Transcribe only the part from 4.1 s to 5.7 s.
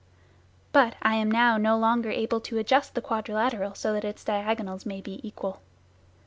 diagonals may be equal.